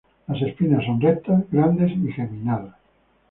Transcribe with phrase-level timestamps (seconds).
[0.27, 2.73] Las espinas son rectas, grandes y geminadas.